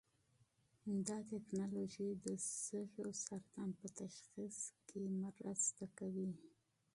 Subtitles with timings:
[1.07, 2.25] دا ټېکنالوژي د
[2.63, 6.31] سږو سرطان په تشخیص کې مرسته کوي.